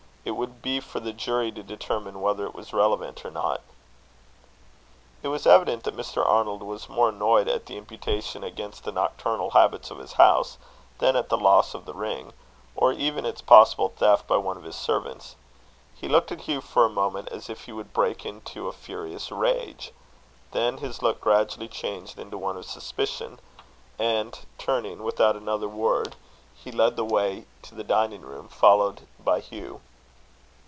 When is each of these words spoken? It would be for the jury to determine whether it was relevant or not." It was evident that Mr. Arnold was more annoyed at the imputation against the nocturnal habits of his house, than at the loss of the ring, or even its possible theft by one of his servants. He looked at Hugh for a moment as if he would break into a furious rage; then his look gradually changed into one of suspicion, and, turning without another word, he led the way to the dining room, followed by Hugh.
It 0.23 0.37
would 0.39 0.61
be 0.61 0.79
for 0.79 0.99
the 0.99 1.13
jury 1.13 1.51
to 1.51 1.63
determine 1.63 2.21
whether 2.21 2.45
it 2.45 2.53
was 2.53 2.73
relevant 2.73 3.25
or 3.25 3.31
not." 3.31 3.61
It 5.23 5.29
was 5.29 5.47
evident 5.47 5.83
that 5.83 5.97
Mr. 5.97 6.23
Arnold 6.25 6.61
was 6.61 6.87
more 6.87 7.09
annoyed 7.09 7.47
at 7.47 7.65
the 7.65 7.75
imputation 7.75 8.43
against 8.43 8.83
the 8.83 8.91
nocturnal 8.91 9.49
habits 9.49 9.89
of 9.89 9.97
his 9.97 10.13
house, 10.13 10.59
than 10.99 11.15
at 11.15 11.29
the 11.29 11.37
loss 11.39 11.73
of 11.73 11.85
the 11.85 11.95
ring, 11.95 12.33
or 12.75 12.93
even 12.93 13.25
its 13.25 13.41
possible 13.41 13.89
theft 13.89 14.27
by 14.27 14.37
one 14.37 14.57
of 14.57 14.63
his 14.63 14.75
servants. 14.75 15.35
He 15.95 16.07
looked 16.07 16.31
at 16.31 16.41
Hugh 16.41 16.61
for 16.61 16.85
a 16.85 16.89
moment 16.89 17.29
as 17.29 17.49
if 17.49 17.61
he 17.65 17.71
would 17.71 17.91
break 17.91 18.23
into 18.23 18.67
a 18.67 18.71
furious 18.73 19.31
rage; 19.31 19.91
then 20.51 20.77
his 20.77 21.01
look 21.01 21.19
gradually 21.19 21.67
changed 21.67 22.19
into 22.19 22.37
one 22.37 22.57
of 22.57 22.65
suspicion, 22.65 23.39
and, 23.97 24.37
turning 24.59 25.01
without 25.01 25.35
another 25.35 25.67
word, 25.67 26.15
he 26.53 26.71
led 26.71 26.95
the 26.95 27.03
way 27.03 27.47
to 27.63 27.73
the 27.73 27.83
dining 27.83 28.21
room, 28.21 28.47
followed 28.49 29.07
by 29.19 29.39
Hugh. 29.39 29.81